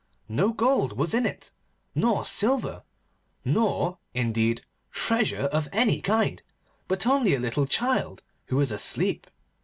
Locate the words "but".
6.87-7.05